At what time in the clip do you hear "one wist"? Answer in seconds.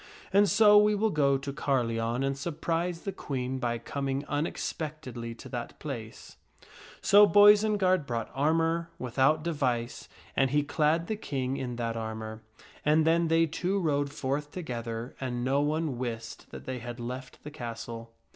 15.61-16.49